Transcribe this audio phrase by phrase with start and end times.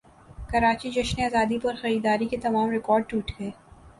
[0.49, 3.49] کراچی جشن زادی پرخریداری کے تمام ریکارڈٹوٹ گئے